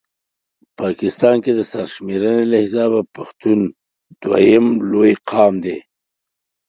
[0.75, 3.59] په پاکستان کې د سر شميرني له حسابه پښتون
[4.21, 5.77] دویم پړاو لوي قام دی